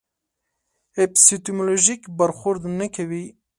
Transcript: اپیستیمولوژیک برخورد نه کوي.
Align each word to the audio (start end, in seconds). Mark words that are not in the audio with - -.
اپیستیمولوژیک 1.03 2.01
برخورد 2.17 2.61
نه 2.79 2.87
کوي. 2.95 3.25